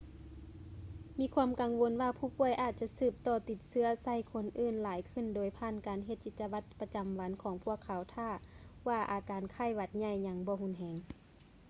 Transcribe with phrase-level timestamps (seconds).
[1.19, 8.29] ມີຄວາມກັງວົນວ່າຜູ້ປ່ວຍອາດຈະສືບຕໍ່ຕິດເຊື້ອໃສ່ຄົນອື່ນຫຼາຍຂຶ້ນໂດຍຜ່ານການເຮັດກິດຈະວັດປະຈຳວັນຂອງພວກເຂົາຖ້າ
[8.87, 10.97] ວ່າອາການໄຂ້ຫວັດໃຫຍ່ຍັງບໍ່ຮຸນແຮງ